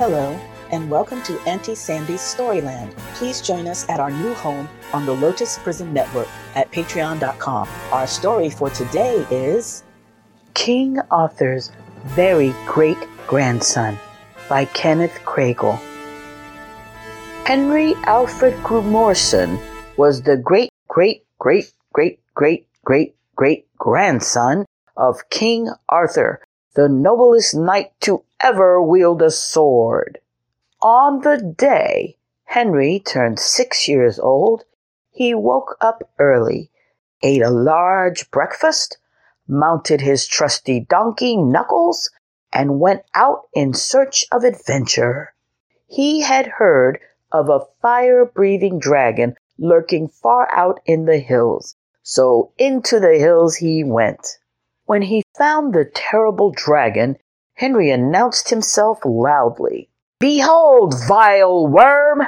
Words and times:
Hello, 0.00 0.34
and 0.72 0.90
welcome 0.90 1.20
to 1.24 1.38
Auntie 1.40 1.74
Sandy's 1.74 2.22
Storyland. 2.22 2.96
Please 3.16 3.42
join 3.42 3.68
us 3.68 3.86
at 3.90 4.00
our 4.00 4.10
new 4.10 4.32
home 4.32 4.66
on 4.94 5.04
the 5.04 5.12
Lotus 5.12 5.58
Prism 5.58 5.92
Network 5.92 6.26
at 6.54 6.72
patreon.com. 6.72 7.68
Our 7.92 8.06
story 8.06 8.48
for 8.48 8.70
today 8.70 9.26
is 9.30 9.84
King 10.54 11.00
Arthur's 11.10 11.70
Very 12.16 12.54
Great 12.64 12.96
Grandson 13.26 13.98
by 14.48 14.64
Kenneth 14.64 15.20
Kraegel. 15.26 15.78
Henry 17.44 17.92
Alfred 18.04 18.54
Grummorson 18.64 19.60
was 19.98 20.22
the 20.22 20.38
great, 20.38 20.70
great, 20.88 21.26
great, 21.38 21.74
great, 21.92 22.20
great, 22.34 22.66
great, 22.86 23.16
great 23.36 23.66
grandson 23.76 24.64
of 24.96 25.28
King 25.28 25.68
Arthur, 25.90 26.40
the 26.80 26.88
noblest 26.88 27.54
knight 27.54 27.92
to 28.00 28.24
ever 28.40 28.80
wield 28.80 29.20
a 29.20 29.30
sword. 29.30 30.18
On 30.80 31.20
the 31.20 31.36
day 31.36 32.16
Henry 32.44 32.98
turned 32.98 33.38
six 33.38 33.86
years 33.86 34.18
old, 34.18 34.64
he 35.10 35.34
woke 35.34 35.76
up 35.82 36.10
early, 36.18 36.70
ate 37.22 37.42
a 37.42 37.50
large 37.50 38.30
breakfast, 38.30 38.96
mounted 39.46 40.00
his 40.00 40.26
trusty 40.26 40.80
donkey 40.80 41.36
Knuckles, 41.36 42.10
and 42.50 42.80
went 42.80 43.02
out 43.14 43.42
in 43.52 43.74
search 43.74 44.24
of 44.32 44.42
adventure. 44.42 45.34
He 45.86 46.22
had 46.22 46.46
heard 46.46 46.98
of 47.30 47.50
a 47.50 47.66
fire 47.82 48.24
breathing 48.24 48.78
dragon 48.78 49.34
lurking 49.58 50.08
far 50.08 50.50
out 50.50 50.80
in 50.86 51.04
the 51.04 51.18
hills, 51.18 51.76
so 52.02 52.52
into 52.56 52.98
the 52.98 53.18
hills 53.18 53.56
he 53.56 53.84
went. 53.84 54.38
When 54.90 55.02
he 55.02 55.22
found 55.38 55.72
the 55.72 55.84
terrible 55.84 56.50
dragon, 56.50 57.16
Henry 57.54 57.92
announced 57.92 58.50
himself 58.50 58.98
loudly. 59.04 59.88
Behold, 60.18 60.96
vile 61.06 61.68
worm! 61.68 62.22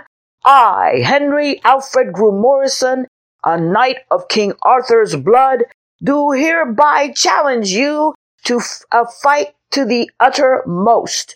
I, 0.44 1.02
Henry 1.04 1.60
Alfred 1.64 2.12
Grumorison, 2.12 3.06
a 3.44 3.60
knight 3.60 4.02
of 4.12 4.28
King 4.28 4.52
Arthur's 4.62 5.16
blood, 5.16 5.64
do 6.04 6.30
hereby 6.30 7.08
challenge 7.08 7.70
you 7.70 8.14
to 8.44 8.58
f- 8.58 8.84
a 8.92 9.06
fight 9.06 9.56
to 9.72 9.84
the 9.84 10.08
uttermost. 10.20 11.34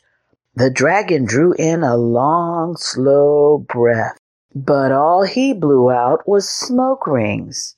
The 0.54 0.70
dragon 0.70 1.24
drew 1.24 1.54
in 1.54 1.82
a 1.82 1.97
long, 1.97 2.77
slow 2.77 3.58
breath, 3.58 4.16
but 4.54 4.92
all 4.92 5.24
he 5.24 5.52
blew 5.52 5.91
out 5.91 6.28
was 6.28 6.48
smoke 6.48 7.04
rings. 7.04 7.74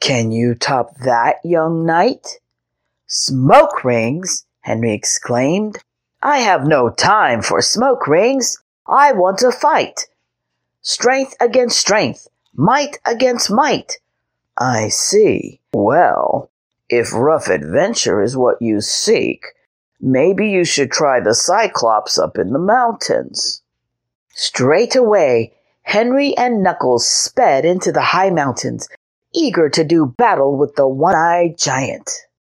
Can 0.00 0.32
you 0.32 0.54
top 0.54 0.96
that, 1.04 1.36
young 1.44 1.84
knight? 1.84 2.38
Smoke 3.14 3.84
rings? 3.84 4.46
Henry 4.62 4.94
exclaimed. 4.94 5.76
I 6.22 6.38
have 6.38 6.66
no 6.66 6.88
time 6.88 7.42
for 7.42 7.60
smoke 7.60 8.06
rings. 8.06 8.56
I 8.86 9.12
want 9.12 9.36
to 9.40 9.52
fight. 9.52 10.08
Strength 10.80 11.36
against 11.38 11.78
strength, 11.78 12.26
might 12.56 12.96
against 13.04 13.50
might. 13.50 13.98
I 14.56 14.88
see. 14.88 15.60
Well, 15.74 16.48
if 16.88 17.12
rough 17.12 17.48
adventure 17.48 18.22
is 18.22 18.34
what 18.34 18.62
you 18.62 18.80
seek, 18.80 19.44
maybe 20.00 20.48
you 20.48 20.64
should 20.64 20.90
try 20.90 21.20
the 21.20 21.34
Cyclops 21.34 22.18
up 22.18 22.38
in 22.38 22.54
the 22.54 22.58
mountains. 22.58 23.60
Straight 24.30 24.96
away, 24.96 25.52
Henry 25.82 26.34
and 26.38 26.62
Knuckles 26.62 27.06
sped 27.06 27.66
into 27.66 27.92
the 27.92 28.00
high 28.00 28.30
mountains, 28.30 28.88
eager 29.34 29.68
to 29.68 29.84
do 29.84 30.06
battle 30.06 30.56
with 30.56 30.76
the 30.76 30.88
one-eyed 30.88 31.58
giant. 31.58 32.10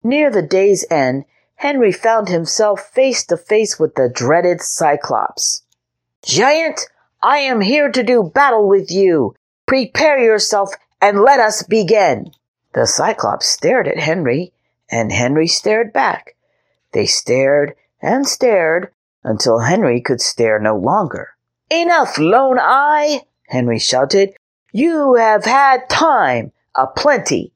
Near 0.07 0.31
the 0.31 0.43
day's 0.43 0.85
end, 0.91 1.25
Henry 1.57 1.91
found 1.91 2.29
himself 2.29 2.91
face 2.91 3.25
to 3.25 3.39
face 3.39 3.79
with 3.79 3.95
the 3.95 4.11
dreaded 4.11 4.61
Cyclops. 4.61 5.63
Giant, 6.23 6.89
I 7.23 7.39
am 7.39 7.63
here 7.63 7.91
to 7.91 8.03
do 8.03 8.23
battle 8.23 8.69
with 8.69 8.91
you. 8.91 9.35
Prepare 9.67 10.19
yourself 10.19 10.75
and 11.01 11.21
let 11.21 11.41
us 11.41 11.63
begin. 11.63 12.31
The 12.75 12.87
Cyclops 12.87 13.47
stared 13.47 13.89
at 13.89 13.98
Henry, 13.98 14.53
and 14.91 15.11
Henry 15.11 15.47
stared 15.47 15.91
back. 15.93 16.37
They 16.93 17.07
stared 17.07 17.75
and 18.03 18.29
stared 18.29 18.93
until 19.23 19.61
Henry 19.61 20.03
could 20.03 20.20
stare 20.20 20.59
no 20.59 20.77
longer. 20.77 21.31
Enough, 21.70 22.19
Lone 22.19 22.59
Eye! 22.61 23.23
Henry 23.48 23.79
shouted. 23.79 24.35
You 24.70 25.14
have 25.14 25.47
had 25.47 25.89
time, 25.89 26.53
a 26.77 26.87
plenty. 26.87 27.53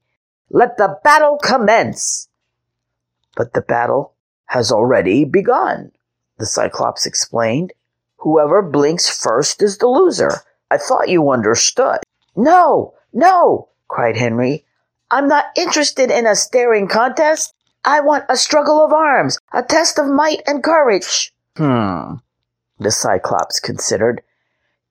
Let 0.51 0.79
the 0.79 0.99
battle 1.05 1.39
commence. 1.43 2.28
But 3.39 3.53
the 3.53 3.63
battle 3.63 4.15
has 4.47 4.73
already 4.73 5.25
begun, 5.25 5.93
the 6.39 6.45
Cyclops 6.45 7.07
explained. 7.07 7.73
Whoever 8.17 8.63
blinks 8.63 9.09
first 9.09 9.63
is 9.63 9.79
the 9.79 9.87
loser. 9.87 10.33
I 10.73 10.77
thought 10.77 11.09
you 11.09 11.31
understood. 11.31 12.01
No, 12.35 12.95
no, 13.13 13.69
cried 13.87 14.17
Henry. 14.17 14.65
I'm 15.13 15.29
not 15.29 15.45
interested 15.57 16.11
in 16.11 16.27
a 16.27 16.35
staring 16.35 16.89
contest. 16.89 17.55
I 17.85 18.01
want 18.01 18.25
a 18.29 18.37
struggle 18.37 18.85
of 18.85 18.93
arms, 18.93 19.39
a 19.53 19.63
test 19.63 20.01
of 20.01 20.09
might 20.09 20.43
and 20.45 20.61
courage. 20.61 21.33
Hmm, 21.57 22.15
the 22.81 22.91
Cyclops 22.91 23.61
considered. 23.61 24.21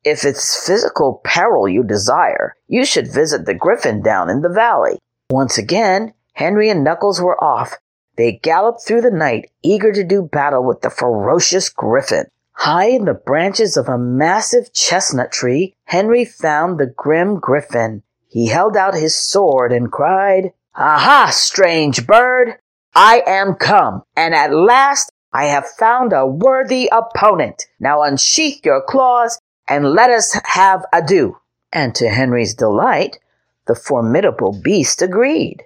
If 0.05 0.23
it's 0.23 0.65
physical 0.65 1.19
peril 1.25 1.67
you 1.67 1.83
desire, 1.83 2.55
you 2.69 2.85
should 2.85 3.11
visit 3.11 3.45
the 3.45 3.53
griffin 3.53 4.01
down 4.01 4.29
in 4.29 4.41
the 4.41 4.47
valley. 4.47 4.99
Once 5.29 5.57
again, 5.57 6.13
Henry 6.31 6.69
and 6.69 6.81
Knuckles 6.81 7.19
were 7.19 7.43
off. 7.43 7.75
They 8.17 8.33
galloped 8.33 8.81
through 8.83 9.01
the 9.01 9.11
night, 9.11 9.51
eager 9.61 9.91
to 9.91 10.03
do 10.03 10.23
battle 10.23 10.63
with 10.63 10.81
the 10.81 10.89
ferocious 10.89 11.69
griffin. 11.69 12.25
High 12.53 12.89
in 12.89 13.05
the 13.05 13.13
branches 13.13 13.77
of 13.77 13.87
a 13.87 13.99
massive 13.99 14.73
chestnut 14.73 15.31
tree, 15.31 15.75
Henry 15.85 16.25
found 16.25 16.79
the 16.79 16.87
grim 16.87 17.39
griffin. 17.39 18.01
He 18.27 18.47
held 18.47 18.75
out 18.75 18.95
his 18.95 19.15
sword 19.15 19.71
and 19.71 19.91
cried, 19.91 20.53
Aha, 20.75 21.29
strange 21.31 22.07
bird! 22.07 22.55
I 22.95 23.21
am 23.27 23.53
come, 23.53 24.01
and 24.15 24.33
at 24.33 24.51
last 24.51 25.11
I 25.31 25.45
have 25.45 25.67
found 25.67 26.13
a 26.13 26.25
worthy 26.25 26.89
opponent. 26.91 27.67
Now 27.79 28.01
unsheath 28.01 28.65
your 28.65 28.81
claws 28.81 29.39
and 29.67 29.91
let 29.91 30.09
us 30.09 30.35
have 30.45 30.83
ado. 30.91 31.37
And 31.71 31.93
to 31.95 32.09
Henry's 32.09 32.55
delight, 32.55 33.19
the 33.67 33.75
formidable 33.75 34.59
beast 34.63 35.03
agreed 35.03 35.63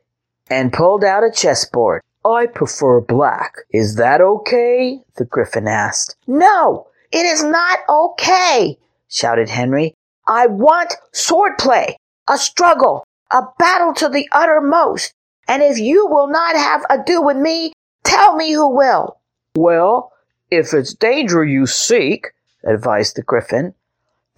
and 0.49 0.73
pulled 0.73 1.05
out 1.05 1.23
a 1.23 1.31
chessboard. 1.31 2.01
I 2.23 2.45
prefer 2.45 3.01
black. 3.01 3.55
Is 3.71 3.95
that 3.95 4.21
okay? 4.21 4.99
The 5.15 5.25
griffin 5.25 5.67
asked. 5.67 6.15
No, 6.27 6.87
it 7.11 7.25
is 7.25 7.43
not 7.43 7.79
okay, 7.89 8.77
shouted 9.09 9.49
Henry. 9.49 9.95
I 10.27 10.45
want 10.47 10.93
swordplay, 11.13 11.95
a 12.29 12.37
struggle, 12.37 13.03
a 13.31 13.43
battle 13.57 13.93
to 13.95 14.09
the 14.09 14.29
uttermost. 14.31 15.13
And 15.47 15.63
if 15.63 15.79
you 15.79 16.07
will 16.07 16.27
not 16.27 16.55
have 16.55 16.85
ado 16.89 17.21
with 17.21 17.37
me, 17.37 17.73
tell 18.03 18.35
me 18.35 18.51
who 18.53 18.69
will. 18.69 19.17
Well, 19.55 20.11
if 20.51 20.73
it's 20.73 20.93
danger 20.93 21.43
you 21.43 21.65
seek, 21.65 22.27
advised 22.63 23.15
the 23.15 23.23
griffin, 23.23 23.73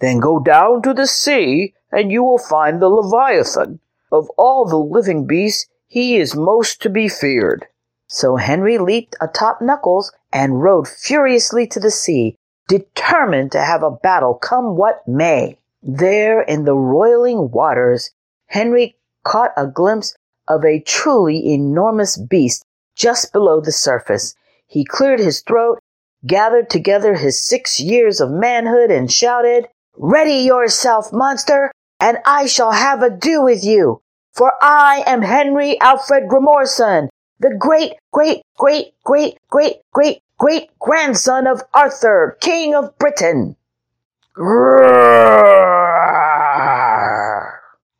then 0.00 0.20
go 0.20 0.40
down 0.40 0.82
to 0.82 0.94
the 0.94 1.06
sea 1.06 1.74
and 1.92 2.10
you 2.10 2.24
will 2.24 2.38
find 2.38 2.80
the 2.80 2.88
Leviathan. 2.88 3.80
Of 4.10 4.28
all 4.38 4.64
the 4.64 4.76
living 4.78 5.26
beasts, 5.26 5.66
he 5.86 6.16
is 6.16 6.34
most 6.34 6.80
to 6.82 6.88
be 6.88 7.08
feared. 7.08 7.66
So 8.14 8.36
Henry 8.36 8.78
leaped 8.78 9.16
atop 9.20 9.60
Knuckles 9.60 10.12
and 10.32 10.62
rode 10.62 10.86
furiously 10.86 11.66
to 11.66 11.80
the 11.80 11.90
sea, 11.90 12.36
determined 12.68 13.50
to 13.50 13.60
have 13.60 13.82
a 13.82 13.90
battle 13.90 14.34
come 14.34 14.76
what 14.76 15.02
may. 15.08 15.58
There 15.82 16.40
in 16.40 16.64
the 16.64 16.76
roiling 16.76 17.50
waters, 17.50 18.12
Henry 18.46 18.94
caught 19.24 19.50
a 19.56 19.66
glimpse 19.66 20.14
of 20.46 20.64
a 20.64 20.78
truly 20.78 21.52
enormous 21.54 22.16
beast 22.16 22.64
just 22.94 23.32
below 23.32 23.60
the 23.60 23.72
surface. 23.72 24.36
He 24.68 24.84
cleared 24.84 25.18
his 25.18 25.40
throat, 25.40 25.80
gathered 26.24 26.70
together 26.70 27.16
his 27.16 27.44
six 27.44 27.80
years 27.80 28.20
of 28.20 28.30
manhood, 28.30 28.92
and 28.92 29.10
shouted, 29.10 29.66
Ready 29.96 30.36
yourself, 30.36 31.12
monster, 31.12 31.72
and 31.98 32.18
I 32.24 32.46
shall 32.46 32.70
have 32.70 33.02
ado 33.02 33.42
with 33.42 33.64
you, 33.64 34.02
for 34.32 34.52
I 34.62 35.02
am 35.04 35.22
Henry 35.22 35.80
Alfred 35.80 36.28
Grummorson, 36.28 37.08
the 37.40 37.56
great, 37.58 37.94
great, 38.12 38.42
great, 38.56 38.92
great, 39.04 39.38
great, 39.48 39.76
great, 39.92 40.22
great 40.38 40.78
grandson 40.78 41.46
of 41.46 41.62
Arthur, 41.72 42.36
King 42.40 42.74
of 42.74 42.98
Britain. 42.98 43.56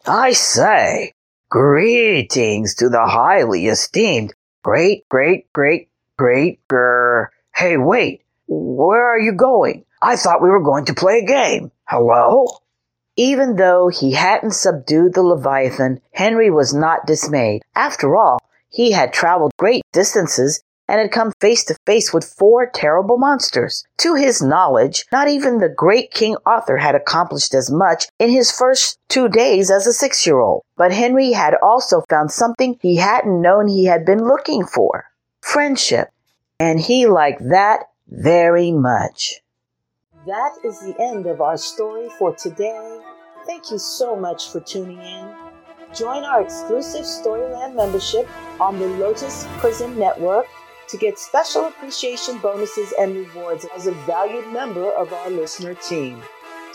I 0.06 0.34
say, 0.34 1.14
greetings 1.50 2.76
to 2.76 2.90
the 2.90 3.06
highly 3.06 3.68
esteemed 3.68 4.34
great, 4.64 5.08
great, 5.10 5.52
great, 5.54 5.90
great, 6.18 6.60
grr. 6.68 7.28
Hey, 7.56 7.78
wait, 7.78 8.24
where 8.48 9.08
are 9.08 9.20
you 9.20 9.34
going? 9.34 9.86
I 10.02 10.16
thought 10.16 10.42
we 10.42 10.50
were 10.50 10.64
going 10.64 10.86
to 10.86 10.94
play 10.94 11.20
a 11.20 11.26
game. 11.26 11.72
Hello? 11.86 12.48
Even 13.20 13.58
though 13.58 13.90
he 13.90 14.14
hadn't 14.14 14.52
subdued 14.52 15.14
the 15.14 15.22
Leviathan, 15.22 16.00
Henry 16.14 16.50
was 16.50 16.74
not 16.74 17.06
dismayed. 17.06 17.64
After 17.76 18.16
all, 18.16 18.40
he 18.70 18.94
had 18.94 19.12
traveled 19.12 19.52
great 19.58 19.84
distances 19.92 20.64
and 20.88 21.02
had 21.02 21.12
come 21.12 21.34
face 21.42 21.66
to 21.66 21.76
face 21.86 22.14
with 22.14 22.24
four 22.24 22.66
terrible 22.74 23.18
monsters. 23.18 23.84
To 23.98 24.16
his 24.16 24.42
knowledge, 24.42 25.06
not 25.12 25.28
even 25.28 25.58
the 25.58 25.68
great 25.68 26.12
King 26.12 26.38
Arthur 26.46 26.78
had 26.78 26.96
accomplished 26.96 27.54
as 27.54 27.70
much 27.70 28.08
in 28.20 28.30
his 28.30 28.54
first 28.54 28.98
two 29.10 29.28
days 29.28 29.70
as 29.70 29.86
a 29.86 29.92
six 29.92 30.26
year 30.26 30.40
old. 30.40 30.64
But 30.78 30.94
Henry 30.94 31.34
had 31.34 31.56
also 31.62 32.06
found 32.10 32.32
something 32.32 32.80
he 32.82 32.96
hadn't 32.96 33.42
known 33.42 33.68
he 33.68 33.84
had 33.84 34.06
been 34.06 34.30
looking 34.30 34.66
for 34.66 35.08
friendship. 35.42 36.08
And 36.58 36.80
he 36.80 37.06
liked 37.06 37.42
that 37.50 37.82
very 38.08 38.72
much. 38.72 39.42
That 40.26 40.54
is 40.64 40.80
the 40.80 40.96
end 41.02 41.26
of 41.26 41.42
our 41.42 41.58
story 41.58 42.08
for 42.18 42.34
today. 42.36 43.02
Thank 43.50 43.72
you 43.72 43.80
so 43.80 44.16
much 44.16 44.52
for 44.52 44.60
tuning 44.60 45.00
in. 45.00 45.28
Join 45.96 46.24
our 46.24 46.40
exclusive 46.40 47.02
Storyland 47.02 47.74
membership 47.74 48.30
on 48.62 48.78
the 48.78 48.86
Lotus 48.86 49.48
Prism 49.58 49.98
Network 49.98 50.46
to 50.88 50.98
get 50.98 51.18
special 51.18 51.66
appreciation 51.66 52.38
bonuses 52.38 52.94
and 53.00 53.16
rewards 53.16 53.66
as 53.76 53.88
a 53.88 53.92
valued 54.06 54.54
member 54.54 54.92
of 54.92 55.12
our 55.12 55.32
listener 55.32 55.74
team. 55.74 56.22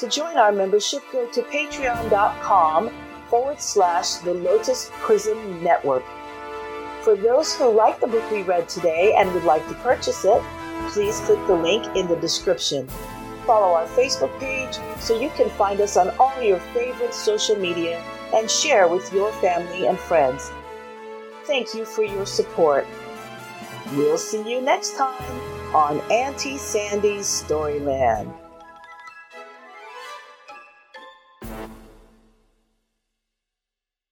To 0.00 0.09
join 0.09 0.37
our 0.37 0.50
membership, 0.50 1.05
go 1.12 1.31
to 1.31 1.43
patreon.com 1.43 2.91
forward 3.31 3.61
slash 3.61 4.15
the 4.15 4.35
Lotus 4.35 4.91
Prism 4.94 5.62
Network. 5.62 6.03
For 7.03 7.15
those 7.15 7.55
who 7.55 7.71
like 7.71 8.00
the 8.00 8.09
book 8.09 8.29
we 8.32 8.43
read 8.43 8.69
today 8.69 9.15
and 9.17 9.32
would 9.32 9.44
like 9.44 9.65
to 9.69 9.75
purchase 9.75 10.25
it, 10.25 10.43
please 10.88 11.21
click 11.21 11.38
the 11.47 11.55
link 11.55 11.87
in 11.94 12.09
the 12.09 12.17
description. 12.17 12.88
Follow 13.46 13.75
our 13.75 13.87
Facebook 13.88 14.38
page 14.41 14.79
so 15.00 15.20
you 15.20 15.31
can 15.37 15.50
find 15.50 15.81
us 15.81 15.96
on 15.96 16.11
all 16.19 16.43
your 16.43 16.58
favorite 16.73 17.12
social 17.12 17.56
media 17.56 18.02
and 18.35 18.50
share 18.50 18.88
with 18.88 19.12
your 19.12 19.32
family 19.35 19.87
and 19.87 19.99
friends. 19.99 20.50
Thank 21.44 21.75
you 21.75 21.85
for 21.85 22.02
your 22.02 22.25
support. 22.25 22.87
We'll 23.94 24.19
see 24.19 24.50
you 24.50 24.62
next 24.62 24.96
time 24.96 25.75
on 25.75 26.00
Auntie 26.11 26.56
Sandy's 26.56 27.26
Storyland. 27.26 28.32